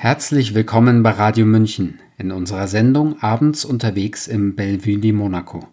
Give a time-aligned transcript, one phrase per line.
[0.00, 5.66] Herzlich willkommen bei Radio München in unserer Sendung Abends unterwegs im Bellevue di Monaco.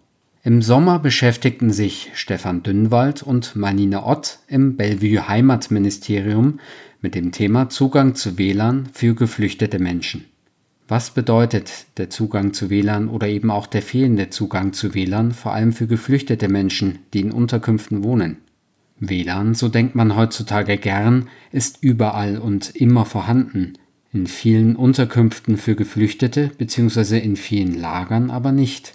[0.43, 6.59] Im Sommer beschäftigten sich Stefan Dünnwald und Manine Ott im Bellevue Heimatministerium
[7.01, 10.25] mit dem Thema Zugang zu WLAN für geflüchtete Menschen.
[10.87, 15.53] Was bedeutet der Zugang zu WLAN oder eben auch der fehlende Zugang zu WLAN vor
[15.53, 18.37] allem für geflüchtete Menschen, die in Unterkünften wohnen?
[18.97, 23.73] WLAN, so denkt man heutzutage gern, ist überall und immer vorhanden–
[24.15, 27.19] in vielen Unterkünften für Geflüchtete bzw.
[27.19, 28.93] in vielen Lagern aber nicht.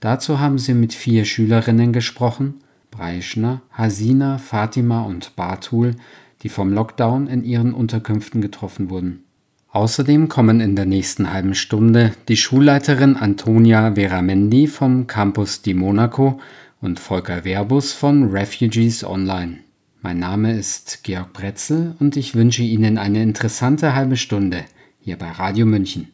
[0.00, 2.54] Dazu haben sie mit vier Schülerinnen gesprochen,
[2.90, 5.96] Breischner, Hasina, Fatima und Bartul,
[6.42, 9.24] die vom Lockdown in ihren Unterkünften getroffen wurden.
[9.72, 16.40] Außerdem kommen in der nächsten halben Stunde die Schulleiterin Antonia Veramendi vom Campus di Monaco
[16.80, 19.65] und Volker Verbus von Refugees Online.
[20.06, 24.64] Mein Name ist Georg Bretzel und ich wünsche Ihnen eine interessante halbe Stunde
[25.00, 26.12] hier bei Radio München.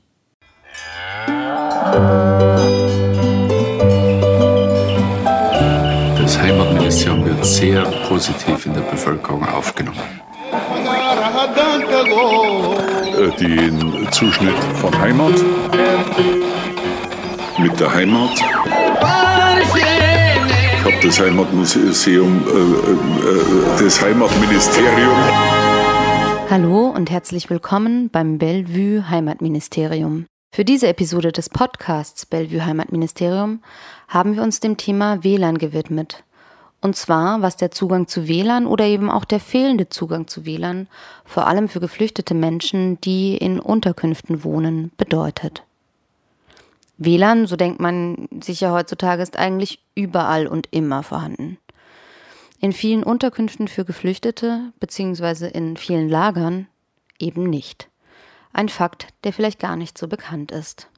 [6.17, 10.01] Das Heimatministerium wird sehr positiv in der Bevölkerung aufgenommen.
[13.39, 15.35] Den Zuschnitt von Heimat
[17.59, 18.41] mit der Heimat
[20.83, 25.15] ich habe das Heimatmuseum, äh, äh, das Heimatministerium.
[26.51, 30.27] Hallo und herzlich willkommen beim Bellevue Heimatministerium.
[30.53, 33.63] Für diese Episode des Podcasts Bellevue Heimatministerium
[34.09, 36.25] haben wir uns dem Thema WLAN gewidmet.
[36.81, 40.89] Und zwar, was der Zugang zu WLAN oder eben auch der fehlende Zugang zu WLAN,
[41.25, 45.63] vor allem für geflüchtete Menschen, die in Unterkünften wohnen, bedeutet.
[47.05, 51.59] WLAN, so denkt man sicher heutzutage, ist eigentlich überall und immer vorhanden.
[52.61, 55.49] In vielen Unterkünften für Geflüchtete bzw.
[55.49, 56.69] in vielen Lagern
[57.19, 57.89] eben nicht.
[58.53, 60.89] Ein Fakt, der vielleicht gar nicht so bekannt ist.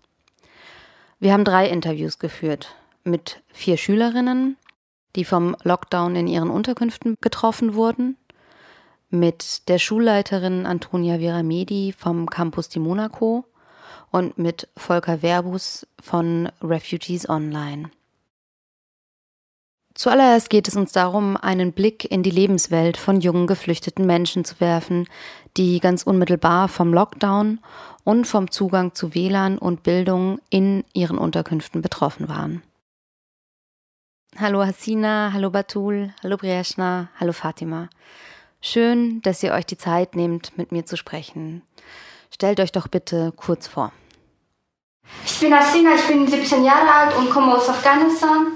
[1.20, 2.74] Wir haben drei Interviews geführt
[3.04, 4.56] mit vier Schülerinnen,
[5.16, 8.16] die vom Lockdown in ihren Unterkünften getroffen wurden,
[9.10, 13.44] mit der Schulleiterin Antonia Veramedi vom Campus di Monaco
[14.14, 17.90] und mit Volker Verbus von Refugees Online.
[19.94, 24.60] Zuallererst geht es uns darum, einen Blick in die Lebenswelt von jungen geflüchteten Menschen zu
[24.60, 25.08] werfen,
[25.56, 27.58] die ganz unmittelbar vom Lockdown
[28.04, 32.62] und vom Zugang zu WLAN und Bildung in ihren Unterkünften betroffen waren.
[34.38, 37.88] Hallo Hasina, hallo Batul, hallo Brieschna, hallo Fatima.
[38.60, 41.62] Schön, dass ihr euch die Zeit nehmt, mit mir zu sprechen.
[42.32, 43.92] Stellt euch doch bitte kurz vor.
[45.24, 48.48] Ich bin Asina, ich bin 17 Jahre alt und komme aus Afghanistan,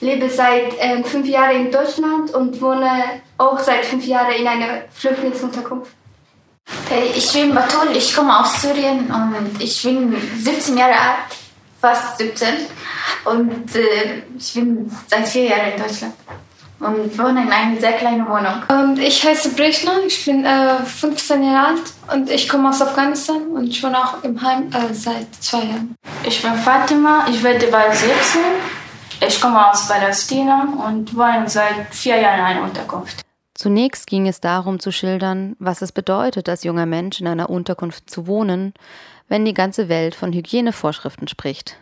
[0.00, 4.82] lebe seit äh, fünf Jahren in Deutschland und wohne auch seit fünf Jahren in einer
[4.92, 5.92] Flüchtlingsunterkunft.
[7.14, 11.36] Ich bin Batul, ich komme aus Syrien und ich bin 17 Jahre alt,
[11.80, 12.48] fast 17
[13.24, 16.14] und äh, ich bin seit vier Jahren in Deutschland
[16.80, 18.62] und wohne in einer sehr kleinen Wohnung.
[18.68, 23.42] Und ich heiße Brechner, ich bin äh, 15 Jahre alt und ich komme aus Afghanistan
[23.48, 25.94] und ich wohne auch im Heim äh, seit zwei Jahren.
[26.24, 28.40] Ich bin Fatima, ich werde bald 17.
[29.26, 33.24] Ich komme aus Palästina und wohne seit vier Jahren in einer Unterkunft.
[33.54, 38.10] Zunächst ging es darum zu schildern, was es bedeutet, als junger Mensch in einer Unterkunft
[38.10, 38.74] zu wohnen,
[39.28, 41.76] wenn die ganze Welt von Hygienevorschriften spricht.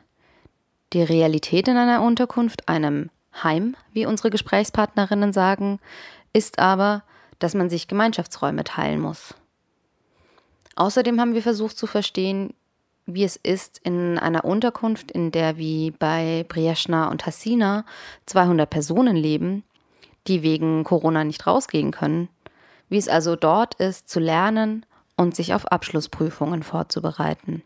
[0.92, 5.80] Die Realität in einer Unterkunft, einem Heim, wie unsere Gesprächspartnerinnen sagen,
[6.32, 7.02] ist aber,
[7.38, 9.34] dass man sich Gemeinschaftsräume teilen muss.
[10.76, 12.54] Außerdem haben wir versucht zu verstehen,
[13.06, 17.84] wie es ist, in einer Unterkunft, in der wie bei Brieschna und Hassina
[18.26, 19.64] 200 Personen leben,
[20.28, 22.28] die wegen Corona nicht rausgehen können,
[22.88, 27.62] wie es also dort ist, zu lernen und sich auf Abschlussprüfungen vorzubereiten.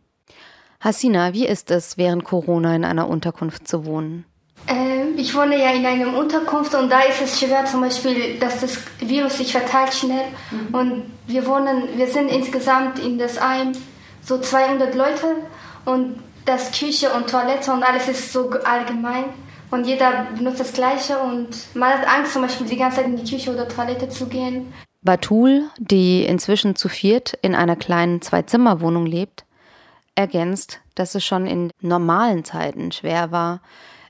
[0.80, 4.24] Hassina, wie ist es, während Corona in einer Unterkunft zu wohnen?
[4.68, 8.60] Ähm, ich wohne ja in einer Unterkunft und da ist es schwer zum Beispiel, dass
[8.60, 10.24] das Virus sich verteilt schnell.
[10.50, 10.74] Mhm.
[10.74, 13.72] Und wir wohnen, wir sind insgesamt in das Heim
[14.22, 15.26] so 200 Leute
[15.84, 19.24] und das Küche und Toilette und alles ist so allgemein.
[19.70, 23.16] Und jeder benutzt das Gleiche und man hat Angst, zum Beispiel die ganze Zeit in
[23.16, 24.72] die Küche oder Toilette zu gehen.
[25.02, 29.44] Batul, die inzwischen zu viert in einer kleinen Zwei-Zimmer-Wohnung lebt,
[30.14, 33.60] ergänzt, dass es schon in normalen Zeiten schwer war,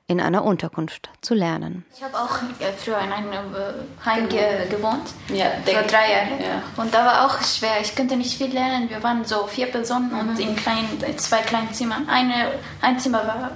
[0.08, 1.84] in einer Unterkunft zu lernen.
[1.94, 6.40] Ich habe auch äh, früher in einem äh, Heim ge gewohnt, ja, vor drei Jahren.
[6.40, 6.62] Ja.
[6.76, 7.80] Und da war auch schwer.
[7.80, 8.88] Ich konnte nicht viel lernen.
[8.88, 10.30] Wir waren so vier Personen mhm.
[10.30, 12.08] und in kleinen, zwei kleinen Zimmern.
[12.08, 13.50] Eine, ein Zimmer war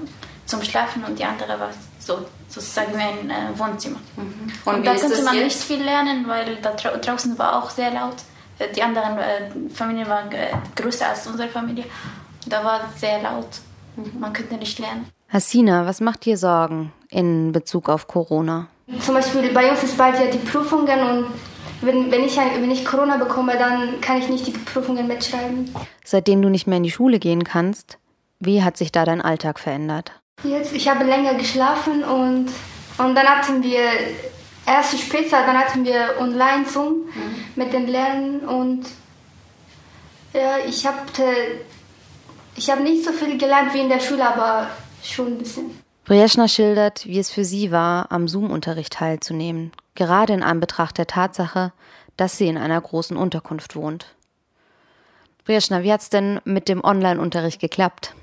[0.47, 1.70] zum Schlafen und die andere war
[2.00, 4.00] so sozusagen wie ein äh, Wohnzimmer.
[4.17, 4.52] Mhm.
[4.64, 5.44] Und, und da konnte man jetzt?
[5.44, 8.17] nicht viel lernen, weil da draußen war auch sehr laut.
[8.75, 11.85] die anderen äh, Familien waren äh, größer als unsere Familie.
[12.47, 13.61] Da war es sehr laut.
[14.19, 15.07] Man könnte nicht lernen.
[15.29, 18.69] Hasina, was macht dir Sorgen in Bezug auf Corona?
[19.01, 21.27] Zum Beispiel bei uns ist bald ja die Prüfungen und
[21.83, 25.73] wenn, wenn, ich, wenn ich Corona bekomme, dann kann ich nicht die Prüfungen mitschreiben.
[26.05, 27.99] Seitdem du nicht mehr in die Schule gehen kannst,
[28.39, 30.13] wie hat sich da dein Alltag verändert?
[30.43, 32.47] Jetzt, ich habe länger geschlafen und,
[32.99, 33.81] und dann hatten wir
[34.67, 37.35] erst später, dann hatten wir Online-Zoom mhm.
[37.57, 38.87] mit den Lehrern und
[40.33, 40.99] ja, ich habe
[42.56, 44.69] ich hab nicht so viel gelernt wie in der Schule, aber
[45.02, 45.79] schon ein bisschen.
[46.05, 51.73] Brieschner schildert, wie es für sie war, am Zoom-Unterricht teilzunehmen, gerade in Anbetracht der Tatsache,
[52.17, 54.14] dass sie in einer großen Unterkunft wohnt.
[55.44, 58.14] Brieschner, wie hat es denn mit dem Online-Unterricht geklappt?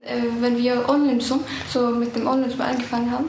[0.00, 3.28] Äh, wenn wir online Zoom, so mit dem Online Zoom angefangen haben,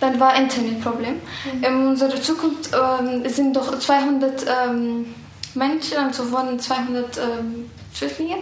[0.00, 1.14] dann war Internetproblem.
[1.52, 1.64] Mhm.
[1.64, 5.14] In unserer Zukunft ähm, sind doch 200 ähm,
[5.54, 8.36] Menschen, also wohnen 200 ähm, Flüchtlinge.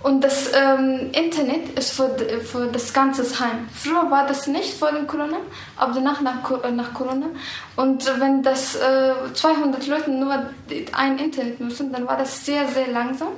[0.00, 2.08] Und das ähm, Internet ist für,
[2.40, 3.68] für das ganze Heim.
[3.74, 5.38] Früher war das nicht vor dem Corona,
[5.76, 7.26] aber danach nach, äh, nach Corona.
[7.74, 10.50] Und wenn das äh, 200 Leute nur
[10.92, 13.28] ein Internet nutzen, dann war das sehr, sehr langsam.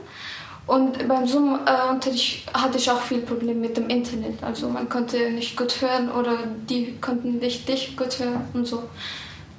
[0.67, 4.43] Und beim Zoom-Unterricht äh, hatte ich auch viel Probleme mit dem Internet.
[4.43, 6.37] Also man konnte nicht gut hören oder
[6.69, 8.83] die konnten nicht dich gut hören und so.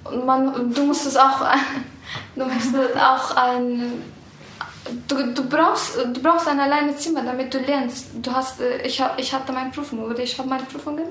[0.03, 1.42] Und man, du musstest auch,
[2.36, 4.03] du musstest auch ein
[5.08, 8.08] Du, du, brauchst, du brauchst ein alleine Zimmer, damit du lernst.
[8.22, 11.08] Du hast, äh, ich, ich hatte meine Prüfung oder ich habe meine Prüfungen,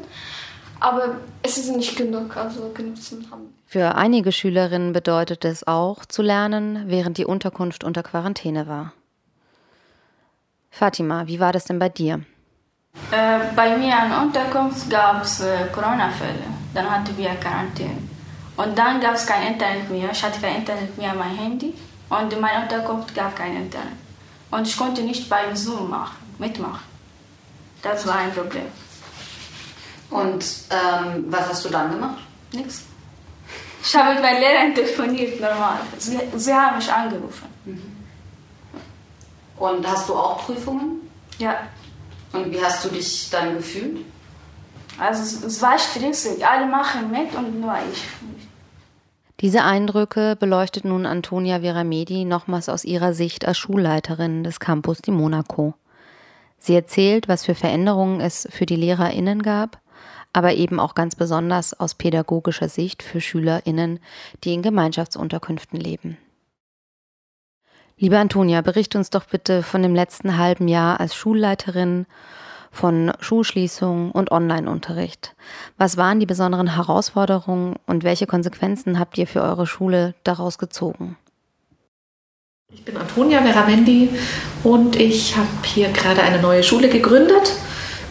[0.80, 3.54] aber es ist nicht genug, also genug zu haben.
[3.66, 8.92] Für einige Schülerinnen bedeutet es auch zu lernen, während die Unterkunft unter Quarantäne war.
[10.70, 12.22] Fatima, wie war das denn bei dir?
[13.10, 16.44] Äh, bei mir an Unterkunft gab es äh, Corona-Fälle.
[16.74, 17.98] Dann hatten wir Quarantäne.
[18.56, 20.10] Und dann gab es kein Internet mehr.
[20.12, 21.74] Ich hatte kein Internet mehr an mein Handy.
[22.10, 23.94] Und in meiner Unterkunft gab kein Internet.
[24.50, 26.82] Und ich konnte nicht beim Zoom machen, mitmachen.
[27.82, 28.66] Das war ein Problem.
[30.10, 32.18] Und ähm, was hast du dann gemacht?
[32.52, 32.82] Nichts.
[33.82, 35.78] Ich habe mit meinen Lehrern telefoniert, normal.
[35.98, 37.48] Sie, sie haben mich angerufen.
[37.64, 37.96] Mhm.
[39.56, 41.08] Und hast du auch Prüfungen?
[41.38, 41.56] Ja.
[42.32, 44.04] Und wie hast du dich dann gefühlt?
[44.98, 46.44] Also es, es war stressig.
[46.44, 48.02] Alle machen mit und nur ich.
[49.40, 55.12] Diese Eindrücke beleuchtet nun Antonia Veramedi nochmals aus ihrer Sicht als Schulleiterin des Campus di
[55.12, 55.72] Monaco.
[56.58, 59.80] Sie erzählt, was für Veränderungen es für die LehrerInnen gab,
[60.34, 63.98] aber eben auch ganz besonders aus pädagogischer Sicht für SchülerInnen,
[64.44, 66.18] die in Gemeinschaftsunterkünften leben.
[67.96, 72.06] Liebe Antonia, berichte uns doch bitte von dem letzten halben Jahr als Schulleiterin
[72.70, 75.34] von Schulschließungen und Online-Unterricht.
[75.76, 81.16] Was waren die besonderen Herausforderungen und welche Konsequenzen habt ihr für eure Schule daraus gezogen?
[82.72, 84.10] Ich bin Antonia Veramendi
[84.62, 87.52] und ich habe hier gerade eine neue Schule gegründet,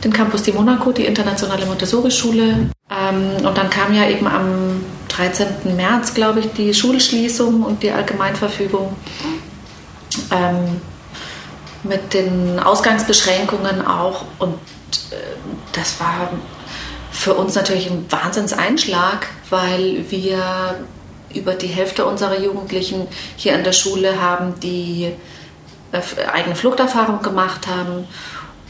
[0.03, 2.69] den Campus di Monaco, die internationale Montessori-Schule.
[2.89, 5.75] Ähm, und dann kam ja eben am 13.
[5.77, 8.95] März, glaube ich, die Schulschließung und die Allgemeinverfügung.
[10.31, 10.81] Ähm,
[11.83, 14.25] mit den Ausgangsbeschränkungen auch.
[14.39, 14.55] Und
[15.11, 15.15] äh,
[15.73, 16.29] das war
[17.11, 20.75] für uns natürlich ein Wahnsinnseinschlag, weil wir
[21.33, 25.11] über die Hälfte unserer Jugendlichen hier an der Schule haben, die
[25.91, 28.07] äh, eigene Fluchterfahrung gemacht haben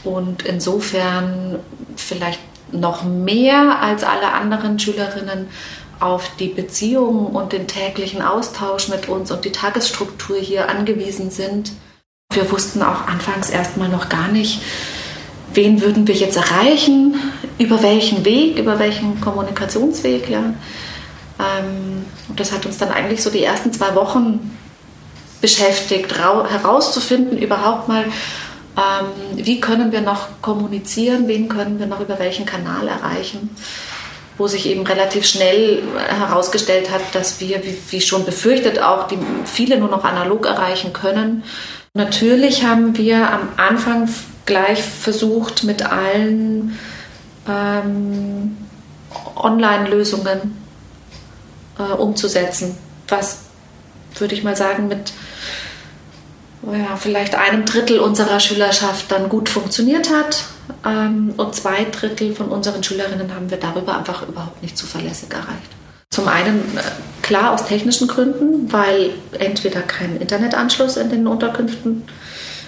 [0.04, 1.58] und insofern
[1.96, 2.40] vielleicht
[2.72, 5.48] noch mehr als alle anderen Schülerinnen
[5.98, 11.72] auf die Beziehung und den täglichen Austausch mit uns und die Tagesstruktur hier angewiesen sind.
[12.32, 14.62] Wir wussten auch anfangs erstmal noch gar nicht,
[15.52, 17.16] wen würden wir jetzt erreichen,
[17.58, 20.30] über welchen Weg, über welchen Kommunikationsweg.
[20.30, 20.38] Ja.
[21.40, 24.56] Ähm, und das hat uns dann eigentlich so die ersten zwei Wochen
[25.40, 32.20] beschäftigt, herauszufinden überhaupt mal, ähm, wie können wir noch kommunizieren, wen können wir noch über
[32.20, 33.50] welchen Kanal erreichen
[34.38, 35.82] wo sich eben relativ schnell
[36.18, 37.60] herausgestellt hat, dass wir,
[37.90, 41.44] wie, schon befürchtet, auch die viele nur noch analog erreichen können
[41.94, 44.08] Natürlich haben wir am Anfang
[44.46, 46.78] gleich versucht, mit allen
[47.48, 48.56] ähm,
[49.36, 50.56] Online-Lösungen
[51.78, 52.76] äh, umzusetzen,
[53.08, 53.40] was,
[54.18, 55.12] würde ich mal sagen, mit
[56.62, 60.44] ja, vielleicht einem Drittel unserer Schülerschaft dann gut funktioniert hat.
[60.84, 65.70] Ähm, und zwei Drittel von unseren Schülerinnen haben wir darüber einfach überhaupt nicht zuverlässig erreicht.
[66.10, 66.82] Zum einen äh,
[67.30, 72.02] klar aus technischen Gründen, weil entweder kein Internetanschluss in den Unterkünften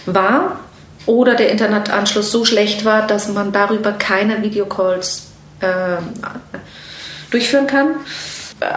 [0.06, 0.60] war
[1.04, 5.96] oder der Internetanschluss so schlecht war, dass man darüber keine Videocalls äh,
[7.32, 7.96] durchführen kann.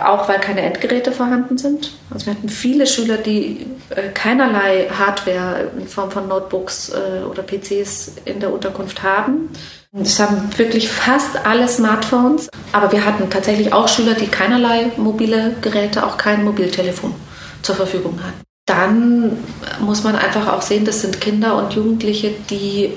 [0.04, 1.92] auch weil keine Endgeräte vorhanden sind.
[2.10, 7.44] Also wir hatten viele Schüler, die äh, keinerlei Hardware in Form von Notebooks äh, oder
[7.44, 9.50] PCs in der Unterkunft haben.
[9.98, 15.56] Es haben wirklich fast alle Smartphones, aber wir hatten tatsächlich auch Schüler, die keinerlei mobile
[15.62, 17.14] Geräte, auch kein Mobiltelefon
[17.62, 18.42] zur Verfügung hatten.
[18.66, 19.38] Dann
[19.80, 22.90] muss man einfach auch sehen, das sind Kinder und Jugendliche, die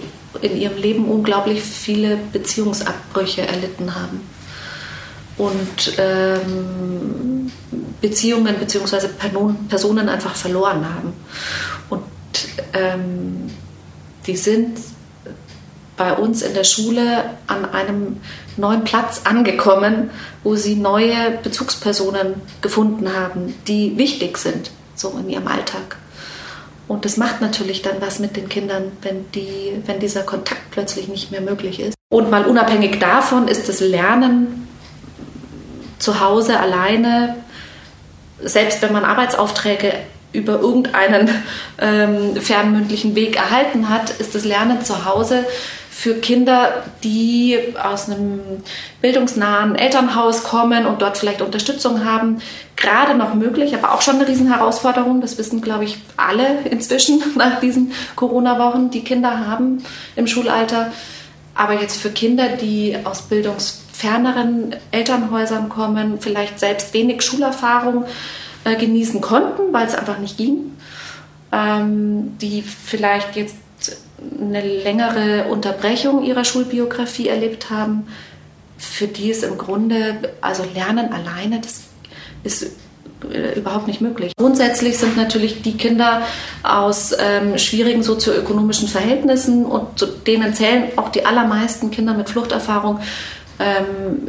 [0.43, 4.21] in ihrem Leben unglaublich viele Beziehungsabbrüche erlitten haben
[5.37, 7.53] und ähm,
[8.01, 9.07] Beziehungen bzw.
[9.69, 11.13] Personen einfach verloren haben.
[11.91, 12.03] Und
[12.73, 13.51] ähm,
[14.27, 14.79] die sind
[15.99, 18.21] bei uns in der Schule an einem
[18.57, 20.11] neuen Platz angekommen,
[20.43, 25.97] wo sie neue Bezugspersonen gefunden haben, die wichtig sind, so in ihrem Alltag.
[26.87, 31.09] Und das macht natürlich dann was mit den Kindern, wenn, die, wenn dieser Kontakt plötzlich
[31.09, 31.95] nicht mehr möglich ist.
[32.11, 34.67] Und mal unabhängig davon ist das Lernen
[35.99, 37.37] zu Hause alleine,
[38.43, 39.93] selbst wenn man Arbeitsaufträge
[40.33, 41.29] über irgendeinen
[41.79, 45.45] ähm, fernmündlichen Weg erhalten hat, ist das Lernen zu Hause
[45.99, 48.39] für Kinder, die aus einem
[49.01, 52.41] bildungsnahen Elternhaus kommen und dort vielleicht Unterstützung haben,
[52.77, 55.21] gerade noch möglich, aber auch schon eine Riesenherausforderung.
[55.21, 59.83] Das wissen, glaube ich, alle inzwischen nach diesen Corona-Wochen, die Kinder haben
[60.15, 60.93] im Schulalter.
[61.57, 68.05] Aber jetzt für Kinder, die aus bildungsferneren Elternhäusern kommen, vielleicht selbst wenig Schulerfahrung
[68.69, 70.73] äh, genießen konnten, weil es einfach nicht ging,
[71.53, 73.57] ähm, die vielleicht jetzt
[74.41, 78.09] eine längere Unterbrechung ihrer Schulbiografie erlebt haben,
[78.77, 81.83] für die ist im Grunde, also Lernen alleine, das
[82.45, 82.73] ist
[83.33, 84.33] äh, überhaupt nicht möglich.
[84.37, 86.23] Grundsätzlich sind natürlich die Kinder
[86.63, 93.01] aus ähm, schwierigen sozioökonomischen Verhältnissen und zu denen zählen auch die allermeisten Kinder mit Fluchterfahrung.
[93.59, 94.29] Ähm,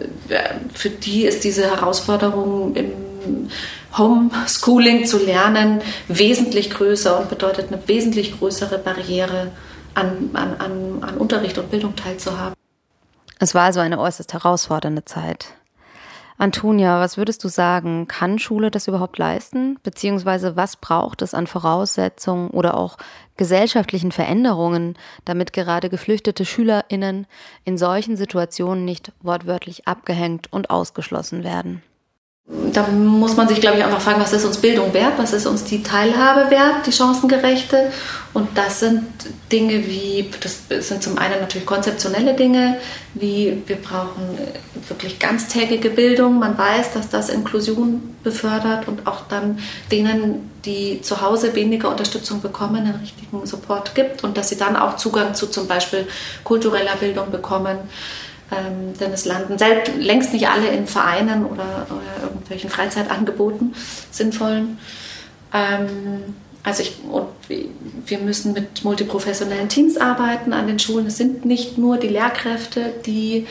[0.73, 3.08] für die ist diese Herausforderung im
[3.97, 9.51] Homeschooling zu lernen wesentlich größer und bedeutet eine wesentlich größere Barriere
[9.95, 12.53] an, an, an, an Unterricht und Bildung teilzuhaben.
[13.39, 15.47] Es war also eine äußerst herausfordernde Zeit.
[16.37, 18.07] Antonia, was würdest du sagen?
[18.07, 19.77] Kann Schule das überhaupt leisten?
[19.83, 22.97] Beziehungsweise was braucht es an Voraussetzungen oder auch
[23.35, 27.27] gesellschaftlichen Veränderungen, damit gerade geflüchtete SchülerInnen
[27.65, 31.83] in solchen Situationen nicht wortwörtlich abgehängt und ausgeschlossen werden?
[32.49, 35.45] Da muss man sich, glaube ich, einfach fragen, was ist uns Bildung wert, was ist
[35.45, 37.91] uns die Teilhabe wert, die chancengerechte.
[38.33, 39.05] Und das sind
[39.51, 42.77] Dinge wie, das sind zum einen natürlich konzeptionelle Dinge,
[43.13, 44.37] wie wir brauchen
[44.87, 46.39] wirklich ganztägige Bildung.
[46.39, 49.59] Man weiß, dass das Inklusion befördert und auch dann
[49.91, 54.75] denen, die zu Hause weniger Unterstützung bekommen, einen richtigen Support gibt und dass sie dann
[54.75, 56.07] auch Zugang zu zum Beispiel
[56.43, 57.77] kultureller Bildung bekommen
[58.51, 63.75] ähm, denn es landen selbst, längst nicht alle in Vereinen oder, oder irgendwelchen Freizeitangeboten
[64.11, 64.79] sinnvollen.
[65.53, 67.27] Ähm, also ich, und
[68.05, 71.07] wir müssen mit multiprofessionellen Teams arbeiten an den Schulen.
[71.07, 73.47] Es sind nicht nur die Lehrkräfte, die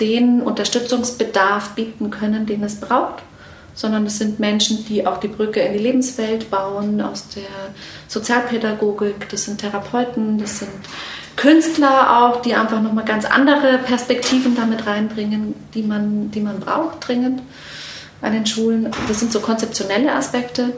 [0.00, 3.22] den Unterstützungsbedarf bieten können, den es braucht,
[3.74, 7.42] sondern es sind Menschen, die auch die Brücke in die Lebenswelt bauen, aus der
[8.08, 10.70] Sozialpädagogik, das sind Therapeuten, das sind
[11.36, 17.06] Künstler auch, die einfach nochmal ganz andere Perspektiven damit reinbringen, die man, die man braucht
[17.06, 17.40] dringend
[18.20, 18.90] an den Schulen.
[19.06, 20.72] Das sind so konzeptionelle Aspekte.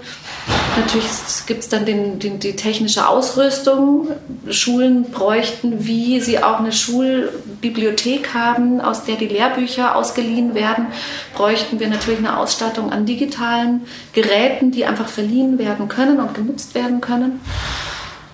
[0.76, 1.06] Natürlich
[1.46, 4.08] gibt es dann den, den, die technische Ausrüstung.
[4.50, 10.86] Schulen bräuchten, wie sie auch eine Schulbibliothek haben, aus der die Lehrbücher ausgeliehen werden,
[11.34, 16.74] bräuchten wir natürlich eine Ausstattung an digitalen Geräten, die einfach verliehen werden können und genutzt
[16.74, 17.40] werden können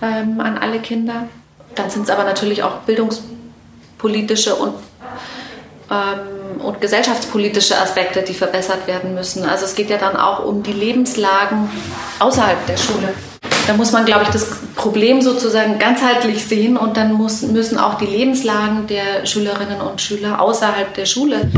[0.01, 1.27] ähm, an alle Kinder.
[1.75, 4.73] Dann sind es aber natürlich auch bildungspolitische und,
[5.91, 9.43] ähm, und gesellschaftspolitische Aspekte, die verbessert werden müssen.
[9.43, 11.69] Also es geht ja dann auch um die Lebenslagen
[12.19, 13.09] außerhalb der Schule.
[13.67, 17.95] Da muss man, glaube ich, das Problem sozusagen ganzheitlich sehen und dann muss, müssen auch
[17.95, 21.51] die Lebenslagen der Schülerinnen und Schüler außerhalb der Schule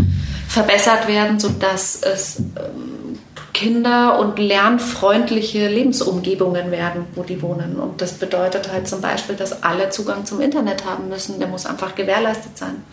[0.47, 3.19] verbessert werden, sodass es ähm,
[3.53, 7.75] Kinder- und lernfreundliche Lebensumgebungen werden, wo die wohnen.
[7.75, 11.39] Und das bedeutet halt zum Beispiel, dass alle Zugang zum Internet haben müssen.
[11.39, 12.83] Der muss einfach gewährleistet sein.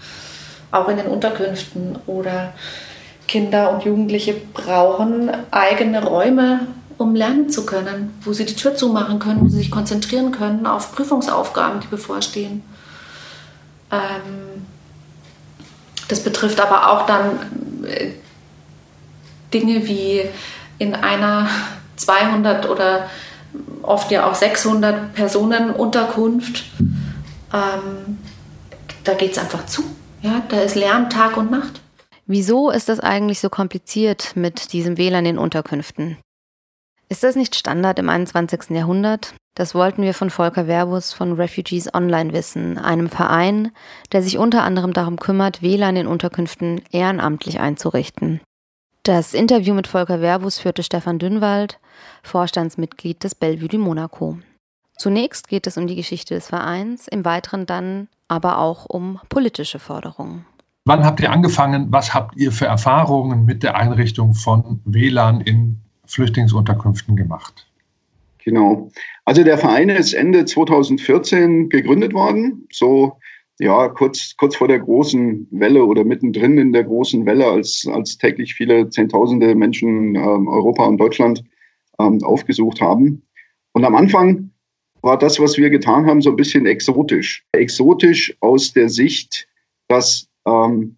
[0.71, 1.99] Auch in den Unterkünften.
[2.07, 2.53] Oder
[3.27, 6.67] Kinder und Jugendliche brauchen eigene Räume,
[6.99, 10.67] um lernen zu können, wo sie die Tür zumachen können, wo sie sich konzentrieren können
[10.67, 12.63] auf Prüfungsaufgaben, die bevorstehen.
[13.91, 14.67] Ähm,
[16.09, 17.39] das betrifft aber auch dann
[17.85, 18.13] äh,
[19.53, 20.23] Dinge wie
[20.79, 21.49] in einer
[21.97, 23.09] 200 oder
[23.83, 26.65] oft ja auch 600 Personen Unterkunft,
[27.53, 28.19] ähm,
[29.05, 29.85] da geht es einfach zu.
[30.23, 31.81] Ja, da ist Lärm Tag und Nacht.
[32.27, 36.19] Wieso ist das eigentlich so kompliziert mit diesem WLAN in Unterkünften?
[37.09, 38.71] Ist das nicht Standard im 21.
[38.71, 39.35] Jahrhundert?
[39.55, 43.71] Das wollten wir von Volker Verbus von Refugees Online wissen, einem Verein,
[44.13, 48.41] der sich unter anderem darum kümmert, WLAN in Unterkünften ehrenamtlich einzurichten.
[49.05, 51.79] Das Interview mit Volker Verbus führte Stefan Dünnwald,
[52.25, 54.39] Vorstandsmitglied des Bellevue du Monaco.
[54.97, 59.79] Zunächst geht es um die Geschichte des Vereins, im Weiteren dann aber auch um politische
[59.79, 60.47] Forderungen.
[60.87, 61.89] Wann habt ihr angefangen?
[61.91, 67.67] Was habt ihr für Erfahrungen mit der Einrichtung von WLAN in Flüchtlingsunterkünften gemacht?
[68.45, 68.91] Genau.
[69.25, 73.19] Also der Verein ist Ende 2014 gegründet worden, so
[73.59, 78.17] ja kurz, kurz vor der großen Welle oder mittendrin in der großen Welle, als, als
[78.19, 81.43] täglich viele Zehntausende Menschen ähm, Europa und Deutschland
[81.99, 83.23] ähm, aufgesucht haben.
[83.73, 84.51] Und am Anfang
[85.07, 87.47] war das, was wir getan haben, so ein bisschen exotisch.
[87.53, 89.49] Exotisch aus der Sicht,
[89.89, 90.97] dass ähm,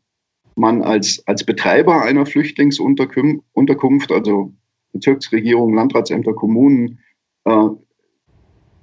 [0.57, 4.53] man als, als Betreiber einer Flüchtlingsunterkunft, also
[4.93, 6.99] Bezirksregierung, Landratsämter, Kommunen,
[7.45, 7.69] äh,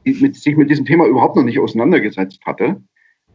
[0.03, 2.83] mit, sich mit diesem Thema überhaupt noch nicht auseinandergesetzt hatte.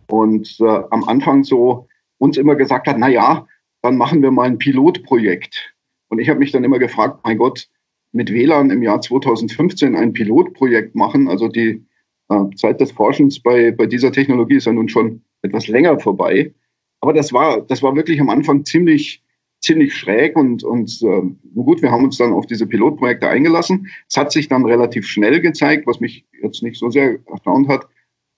[0.06, 3.48] Und äh, am Anfang so uns immer gesagt hat, na ja,
[3.82, 5.74] dann machen wir mal ein Pilotprojekt.
[6.08, 7.68] Und ich habe mich dann immer gefragt, mein Gott,
[8.12, 11.84] mit WLAN im Jahr 2015 ein Pilotprojekt machen, also die
[12.28, 16.52] äh, Zeit des Forschens bei, bei dieser Technologie ist ja nun schon etwas länger vorbei.
[17.00, 19.22] Aber das war, das war wirklich am Anfang ziemlich,
[19.60, 21.22] ziemlich schräg und, und äh,
[21.54, 23.88] gut, wir haben uns dann auf diese Pilotprojekte eingelassen.
[24.08, 27.86] Es hat sich dann relativ schnell gezeigt, was mich jetzt nicht so sehr erstaunt hat,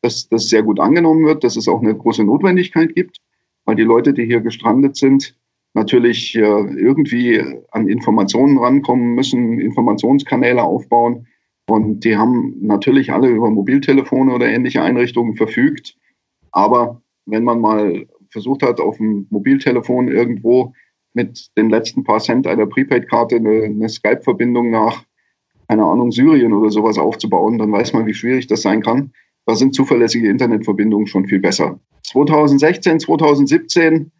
[0.02, 3.18] dass das sehr gut angenommen wird, dass es auch eine große Notwendigkeit gibt,
[3.64, 5.36] weil die Leute, die hier gestrandet sind,
[5.74, 11.26] natürlich äh, irgendwie an Informationen rankommen müssen, Informationskanäle aufbauen.
[11.66, 15.96] Und die haben natürlich alle über Mobiltelefone oder ähnliche Einrichtungen verfügt.
[16.50, 20.72] Aber wenn man mal versucht hat, auf dem Mobiltelefon irgendwo
[21.14, 25.04] mit den letzten paar Cent einer Prepaid-Karte eine, eine Skype-Verbindung nach,
[25.68, 29.12] keine Ahnung, Syrien oder sowas aufzubauen, dann weiß man, wie schwierig das sein kann.
[29.46, 31.80] Da sind zuverlässige Internetverbindungen schon viel besser.
[32.04, 34.10] 2016, 2017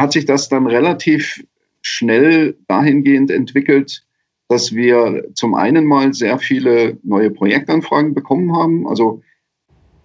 [0.00, 1.44] hat sich das dann relativ
[1.82, 4.04] schnell dahingehend entwickelt,
[4.48, 8.86] dass wir zum einen mal sehr viele neue Projektanfragen bekommen haben.
[8.86, 9.22] Also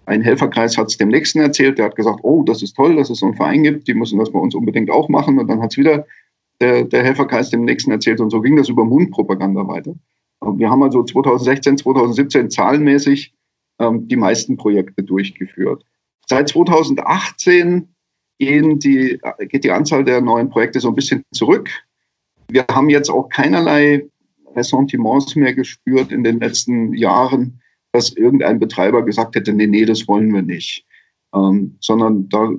[0.04, 3.10] ein Helferkreis hat es dem nächsten erzählt, der hat gesagt, oh, das ist toll, dass
[3.10, 5.38] es so einen Verein gibt, die müssen das bei uns unbedingt auch machen.
[5.38, 6.06] Und dann hat es wieder
[6.60, 9.94] der, der Helferkreis dem nächsten erzählt und so ging das über Mundpropaganda weiter.
[10.40, 13.32] Wir haben also 2016, 2017 zahlenmäßig
[13.78, 15.84] ähm, die meisten Projekte durchgeführt.
[16.26, 17.91] Seit 2018
[18.42, 21.70] gehen die, geht die Anzahl der neuen Projekte so ein bisschen zurück.
[22.48, 24.06] Wir haben jetzt auch keinerlei
[24.56, 30.08] Ressentiments mehr gespürt in den letzten Jahren dass irgendein Betreiber gesagt hätte, nee, nee, das
[30.08, 30.84] wollen wir nicht.
[31.34, 32.50] Ähm, sondern da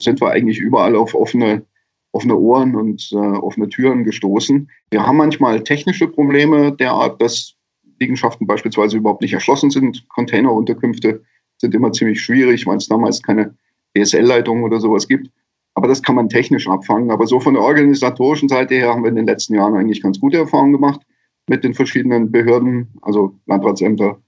[0.00, 1.64] sind wir eigentlich überall auf offene,
[2.12, 4.68] offene Ohren und äh, offene Türen gestoßen.
[4.90, 7.54] Wir haben manchmal technische Probleme derart, dass
[8.00, 10.08] Liegenschaften beispielsweise überhaupt nicht erschlossen sind.
[10.08, 11.22] Containerunterkünfte
[11.58, 13.56] sind immer ziemlich schwierig, weil es damals keine
[13.96, 15.30] DSL-Leitung oder sowas gibt.
[15.74, 17.10] Aber das kann man technisch abfangen.
[17.10, 20.20] Aber so von der organisatorischen Seite her haben wir in den letzten Jahren eigentlich ganz
[20.20, 21.00] gute Erfahrungen gemacht
[21.48, 24.20] mit den verschiedenen Behörden, also Landratsämter,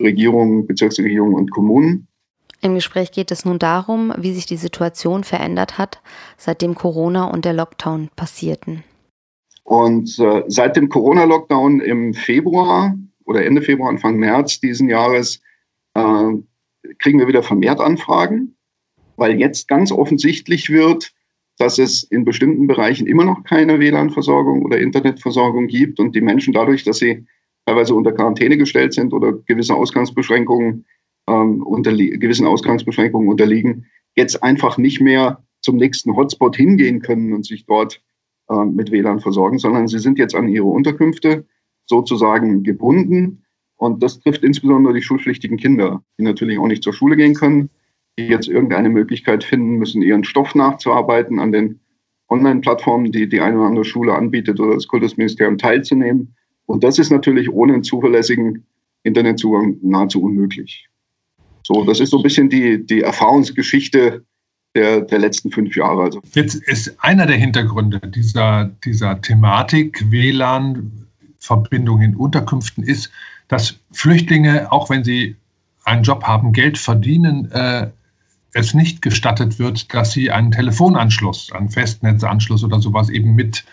[0.00, 2.08] Regierungen, Bezirksregierungen und Kommunen.
[2.62, 6.00] Im Gespräch geht es nun darum, wie sich die Situation verändert hat,
[6.38, 8.84] seitdem Corona und der Lockdown passierten.
[9.64, 15.40] Und äh, seit dem Corona-Lockdown im Februar oder Ende Februar, Anfang März diesen Jahres
[15.94, 16.32] äh,
[16.98, 18.56] kriegen wir wieder vermehrt Anfragen,
[19.16, 21.12] weil jetzt ganz offensichtlich wird,
[21.58, 26.52] dass es in bestimmten Bereichen immer noch keine WLAN-Versorgung oder Internetversorgung gibt und die Menschen
[26.52, 27.26] dadurch, dass sie
[27.66, 30.84] teilweise unter Quarantäne gestellt sind oder gewisse Ausgangsbeschränkungen
[31.28, 37.46] ähm, unterlie gewissen Ausgangsbeschränkungen unterliegen, jetzt einfach nicht mehr zum nächsten Hotspot hingehen können und
[37.46, 38.02] sich dort
[38.50, 41.46] äh, mit WLAN versorgen, sondern sie sind jetzt an ihre Unterkünfte
[41.86, 43.44] sozusagen gebunden.
[43.76, 47.70] Und das trifft insbesondere die schulpflichtigen Kinder, die natürlich auch nicht zur Schule gehen können,
[48.16, 51.80] jetzt irgendeine Möglichkeit finden müssen, ihren Stoff nachzuarbeiten, an den
[52.28, 56.34] Online-Plattformen, die die eine oder andere Schule anbietet oder das Kultusministerium teilzunehmen
[56.66, 58.64] und das ist natürlich ohne einen zuverlässigen
[59.02, 60.88] Internetzugang nahezu unmöglich.
[61.62, 64.24] So, das ist so ein bisschen die, die Erfahrungsgeschichte
[64.74, 66.02] der, der letzten fünf Jahre.
[66.02, 66.20] Also.
[66.32, 73.10] Jetzt ist einer der Hintergründe dieser, dieser Thematik WLAN-Verbindung in Unterkünften ist,
[73.48, 75.36] dass Flüchtlinge, auch wenn sie
[75.84, 77.88] einen Job haben, Geld verdienen, äh,
[78.54, 83.64] es nicht gestattet wird, dass sie einen Telefonanschluss, einen Festnetzanschluss oder sowas eben mit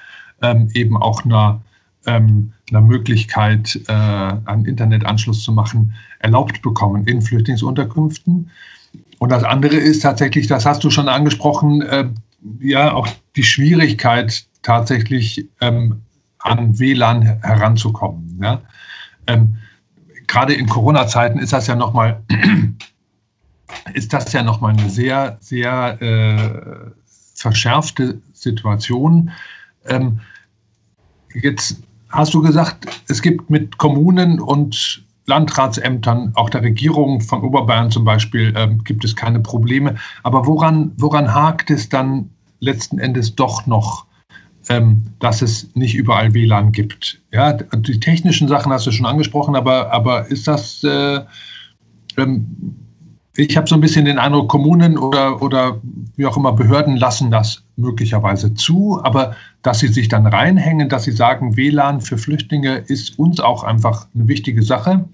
[0.42, 1.62] ähm, eben auch einer
[2.06, 8.50] ähm, einer Möglichkeit, äh, einen Internetanschluss zu machen, erlaubt bekommen in Flüchtlingsunterkünften.
[9.20, 12.06] Und das andere ist tatsächlich, das hast du schon angesprochen, äh,
[12.60, 16.02] ja auch die Schwierigkeit tatsächlich ähm,
[16.40, 18.40] an WLAN heranzukommen.
[18.42, 18.62] Ja?
[19.28, 19.58] Ähm,
[20.28, 22.24] Gerade in Corona-Zeiten ist das ja nochmal
[23.94, 26.92] ist das ja nochmal eine sehr, sehr äh,
[27.36, 29.32] verschärfte Situation.
[29.86, 30.20] Ähm,
[31.34, 37.92] jetzt hast du gesagt, es gibt mit Kommunen und Landratsämtern, auch der Regierung von Oberbayern
[37.92, 39.96] zum Beispiel, ähm, gibt es keine Probleme.
[40.24, 42.30] Aber woran, woran hakt es dann
[42.60, 44.06] letzten Endes doch noch,
[44.70, 47.22] ähm, dass es nicht überall WLAN gibt?
[47.32, 51.22] Ja, die technischen Sachen hast du schon angesprochen, aber, aber ist das, äh,
[52.18, 52.76] ähm,
[53.36, 55.80] ich habe so ein bisschen den Eindruck, Kommunen oder, oder
[56.18, 61.04] wie auch immer Behörden lassen das möglicherweise zu, aber dass sie sich dann reinhängen, dass
[61.04, 65.06] sie sagen, WLAN für Flüchtlinge ist uns auch einfach eine wichtige Sache.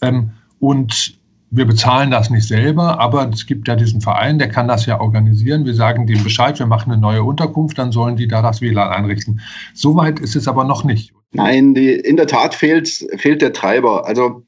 [0.00, 1.18] Ähm, und
[1.50, 5.00] wir bezahlen das nicht selber, aber es gibt ja diesen Verein, der kann das ja
[5.00, 5.64] organisieren.
[5.64, 8.92] Wir sagen dem Bescheid, wir machen eine neue Unterkunft, dann sollen die da das WLAN
[8.92, 9.40] einrichten.
[9.74, 11.12] Soweit ist es aber noch nicht.
[11.32, 14.06] Nein, die, in der Tat fehlt, fehlt der Treiber.
[14.06, 14.44] Also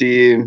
[0.00, 0.44] die,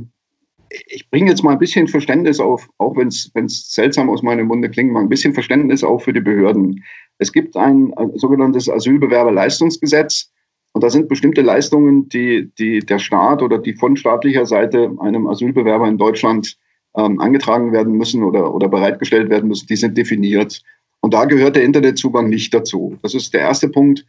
[0.69, 4.69] ich bringe jetzt mal ein bisschen Verständnis auf, auch wenn es seltsam aus meinem Munde
[4.69, 6.83] klingt, mal ein bisschen Verständnis auch für die Behörden.
[7.17, 10.31] Es gibt ein, ein sogenanntes Asylbewerberleistungsgesetz
[10.73, 15.27] und da sind bestimmte Leistungen, die, die der Staat oder die von staatlicher Seite einem
[15.27, 16.57] Asylbewerber in Deutschland
[16.95, 20.61] ähm, angetragen werden müssen oder, oder bereitgestellt werden müssen, die sind definiert.
[21.01, 22.97] Und da gehört der Internetzugang nicht dazu.
[23.01, 24.05] Das ist der erste Punkt,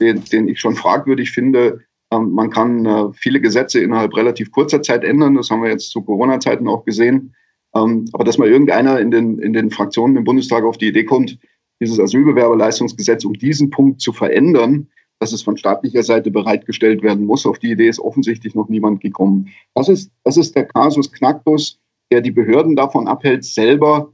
[0.00, 1.80] den, den ich schon fragwürdig finde,
[2.18, 5.36] man kann äh, viele Gesetze innerhalb relativ kurzer Zeit ändern.
[5.36, 7.34] Das haben wir jetzt zu Corona-Zeiten auch gesehen.
[7.74, 11.04] Ähm, aber dass mal irgendeiner in den, in den Fraktionen im Bundestag auf die Idee
[11.04, 11.38] kommt,
[11.80, 14.88] dieses Asylbewerberleistungsgesetz um diesen Punkt zu verändern,
[15.20, 17.46] dass es von staatlicher Seite bereitgestellt werden muss.
[17.46, 19.48] Auf die Idee ist offensichtlich noch niemand gekommen.
[19.74, 21.78] Das ist, das ist der Kasus Knacktus,
[22.10, 24.12] der die Behörden davon abhält, selber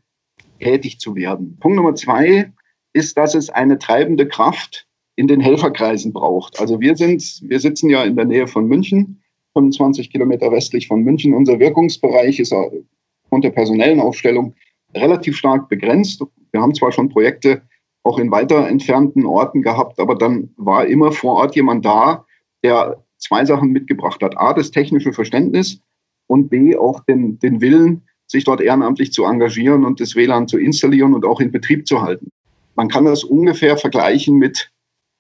[0.61, 1.57] tätig zu werden.
[1.61, 2.53] Punkt Nummer zwei
[2.93, 4.86] ist, dass es eine treibende Kraft
[5.17, 6.61] in den Helferkreisen braucht.
[6.61, 9.23] Also wir sind, wir sitzen ja in der Nähe von München,
[9.55, 11.35] 25 Kilometer westlich von München.
[11.35, 14.55] Unser Wirkungsbereich ist aufgrund der personellen Aufstellung
[14.95, 16.23] relativ stark begrenzt.
[16.53, 17.63] Wir haben zwar schon Projekte
[18.03, 22.25] auch in weiter entfernten Orten gehabt, aber dann war immer vor Ort jemand da,
[22.63, 24.39] der zwei Sachen mitgebracht hat.
[24.39, 25.81] A, das technische Verständnis
[26.27, 30.59] und B, auch den, den Willen, sich dort ehrenamtlich zu engagieren und das WLAN zu
[30.59, 32.31] installieren und auch in Betrieb zu halten.
[32.75, 34.71] Man kann das ungefähr vergleichen mit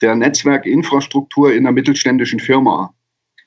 [0.02, 2.94] der Netzwerkinfrastruktur in einer mittelständischen Firma.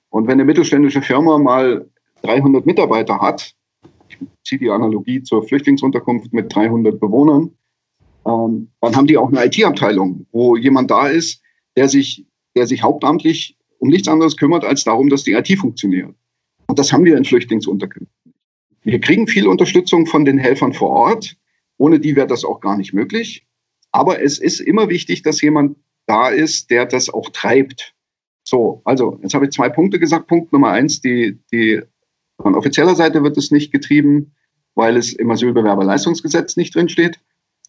[0.10, 1.88] Und wenn eine mittelständische Firma mal
[2.24, 3.54] 300 Mitarbeiter hat,
[4.08, 7.52] ich ziehe die Analogie zur Flüchtlingsunterkunft mit 300 Bewohnern,
[8.26, 11.42] ähm, dann haben die auch eine IT-Abteilung, wo jemand da ist,
[11.76, 16.14] der sich, der sich hauptamtlich um nichts anderes kümmert, als darum, dass die IT funktioniert.
[16.68, 18.34] Und das haben wir in Flüchtlingsunterkünften.
[18.84, 21.36] Wir kriegen viel Unterstützung von den Helfern vor Ort.
[21.78, 23.46] Ohne die wäre das auch gar nicht möglich.
[23.92, 25.78] Aber es ist immer wichtig, dass jemand
[26.10, 27.94] da ist, der das auch treibt.
[28.44, 30.28] So, also jetzt habe ich zwei Punkte gesagt.
[30.28, 31.82] Punkt Nummer eins, die, die
[32.42, 34.34] von offizieller Seite wird es nicht getrieben,
[34.76, 37.20] weil es im Asylbewerberleistungsgesetz nicht drinsteht.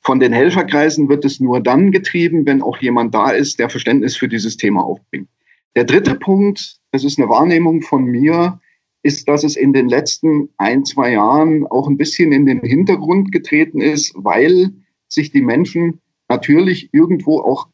[0.02, 4.16] Von den Helferkreisen wird es nur dann getrieben, wenn auch jemand da ist, der Verständnis
[4.16, 5.28] für dieses Thema aufbringt.
[5.76, 8.60] Der dritte Punkt, das ist eine Wahrnehmung von mir,
[9.02, 13.32] ist, dass es in den letzten ein, zwei Jahren auch ein bisschen in den Hintergrund
[13.32, 14.72] getreten ist, weil
[15.08, 17.68] sich die Menschen natürlich irgendwo auch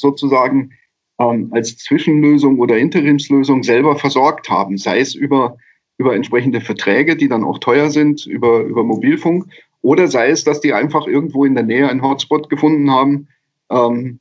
[0.00, 0.72] sozusagen
[1.20, 5.56] ähm, als Zwischenlösung oder Interimslösung selber versorgt haben, sei es über,
[5.98, 9.46] über entsprechende Verträge, die dann auch teuer sind, über, über Mobilfunk,
[9.82, 13.28] oder sei es, dass die einfach irgendwo in der Nähe einen Hotspot gefunden haben,
[13.70, 14.18] ähm,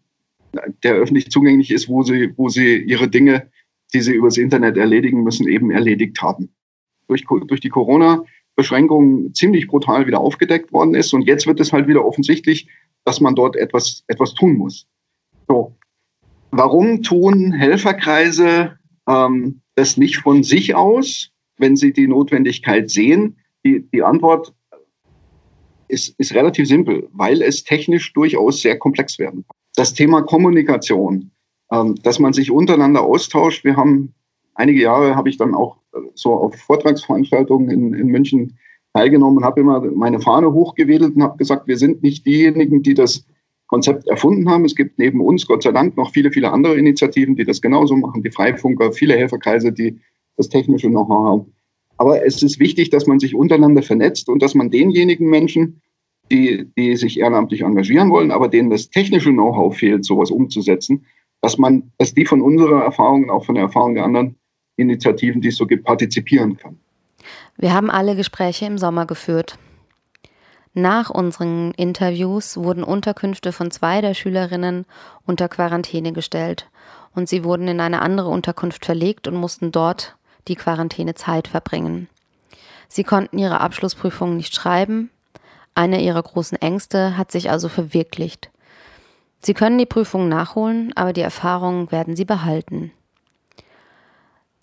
[0.83, 3.49] der öffentlich zugänglich ist, wo sie, wo sie ihre Dinge,
[3.93, 6.49] die sie übers Internet erledigen müssen, eben erledigt haben.
[7.07, 11.13] Durch, durch die Corona-Beschränkungen ziemlich brutal wieder aufgedeckt worden ist.
[11.13, 12.67] Und jetzt wird es halt wieder offensichtlich,
[13.03, 14.87] dass man dort etwas, etwas tun muss.
[15.49, 15.75] So.
[16.51, 23.37] Warum tun Helferkreise ähm, das nicht von sich aus, wenn sie die Notwendigkeit sehen?
[23.65, 24.53] Die, die Antwort
[25.87, 29.57] ist, ist relativ simpel, weil es technisch durchaus sehr komplex werden kann.
[29.75, 31.31] Das Thema Kommunikation,
[31.71, 33.63] ähm, dass man sich untereinander austauscht.
[33.63, 34.13] Wir haben
[34.53, 38.57] einige Jahre, habe ich dann auch äh, so auf Vortragsveranstaltungen in, in München
[38.93, 42.93] teilgenommen und habe immer meine Fahne hochgewedelt und habe gesagt, wir sind nicht diejenigen, die
[42.93, 43.25] das
[43.69, 44.65] Konzept erfunden haben.
[44.65, 47.95] Es gibt neben uns, Gott sei Dank, noch viele, viele andere Initiativen, die das genauso
[47.95, 49.99] machen, die Freifunker, viele Helferkreise, die
[50.37, 51.53] das technische Know-how haben.
[51.97, 55.81] Aber es ist wichtig, dass man sich untereinander vernetzt und dass man denjenigen Menschen,
[56.31, 61.05] die, die sich ehrenamtlich engagieren wollen, aber denen das technische Know-how fehlt, sowas umzusetzen,
[61.41, 64.35] dass man, dass die von unserer Erfahrung und auch von der Erfahrung der anderen
[64.77, 66.77] Initiativen, die es so gibt, partizipieren kann.
[67.57, 69.59] Wir haben alle Gespräche im Sommer geführt.
[70.73, 74.85] Nach unseren Interviews wurden Unterkünfte von zwei der Schülerinnen
[75.25, 76.69] unter Quarantäne gestellt
[77.15, 80.15] und sie wurden in eine andere Unterkunft verlegt und mussten dort
[80.47, 82.07] die Quarantänezeit verbringen.
[82.87, 85.09] Sie konnten ihre Abschlussprüfung nicht schreiben.
[85.75, 88.49] Eine ihrer großen Ängste hat sich also verwirklicht.
[89.41, 92.91] Sie können die Prüfung nachholen, aber die Erfahrungen werden sie behalten.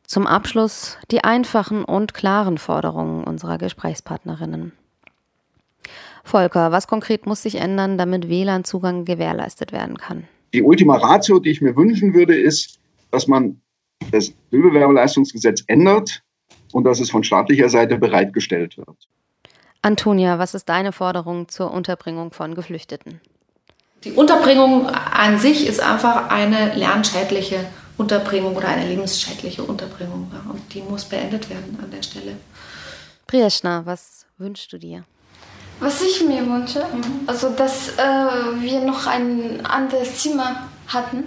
[0.07, 4.73] Zum Abschluss die einfachen und klaren Forderungen unserer Gesprächspartnerinnen.
[6.27, 10.25] Volker, was konkret muss sich ändern, damit WLAN-Zugang gewährleistet werden kann?
[10.53, 12.79] Die Ultima Ratio, die ich mir wünschen würde, ist,
[13.11, 13.61] dass man
[14.11, 16.23] das Bildbewerberleistungsgesetz ändert
[16.73, 19.09] und dass es von staatlicher Seite bereitgestellt wird.
[19.83, 23.21] Antonia, was ist deine Forderung zur Unterbringung von Geflüchteten?
[24.05, 30.31] Die Unterbringung an sich ist einfach eine lernschädliche Unterbringung oder eine lebensschädliche Unterbringung.
[30.51, 32.37] Und die muss beendet werden an der Stelle.
[33.27, 35.05] Priyashna, was wünschst du dir?
[35.79, 37.21] Was ich mir wünsche, mhm.
[37.27, 41.25] also dass äh, wir noch ein anderes Zimmer hatten.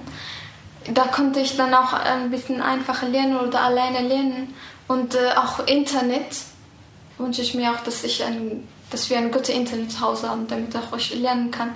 [0.91, 4.53] Da konnte ich dann auch ein bisschen einfacher lernen oder alleine lernen.
[4.87, 6.35] Und äh, auch Internet
[7.19, 10.47] wünsche ich mir auch, dass, ich ein, dass wir ein gutes Internet zu Hause haben,
[10.47, 11.75] damit auch ich lernen kann.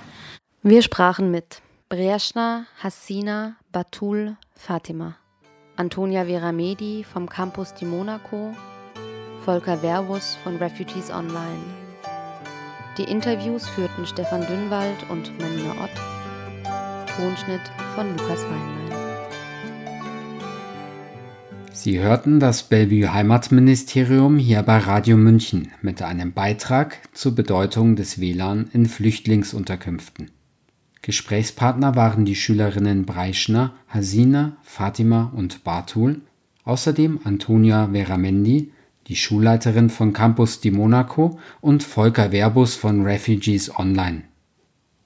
[0.63, 5.15] Wir sprachen mit Briashna, Hassina, Batul, Fatima,
[5.75, 8.55] Antonia Veramedi vom Campus di Monaco,
[9.45, 11.82] Volker Verbus von Refugees Online.
[12.99, 15.89] Die Interviews führten Stefan Dünnwald und Manina Ott.
[17.17, 17.61] Tonschnitt
[17.95, 18.83] von Lukas Weinlein.
[21.71, 28.21] Sie hörten das Bellevue Heimatministerium hier bei Radio München mit einem Beitrag zur Bedeutung des
[28.21, 30.29] WLAN in Flüchtlingsunterkünften.
[31.01, 36.21] Gesprächspartner waren die Schülerinnen Breischner, Hasina, Fatima und Bartul,
[36.63, 38.71] außerdem Antonia Veramendi,
[39.07, 44.23] die Schulleiterin von Campus di Monaco und Volker Verbus von Refugees Online.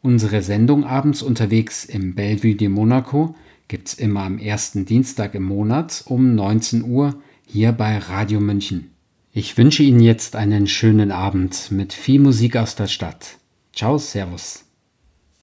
[0.01, 3.35] Unsere Sendung abends unterwegs im Bellevue di Monaco
[3.67, 8.91] gibt's immer am ersten Dienstag im Monat um 19 Uhr hier bei Radio München.
[9.31, 13.37] Ich wünsche Ihnen jetzt einen schönen Abend mit viel Musik aus der Stadt.
[13.73, 14.66] Ciao, Servus.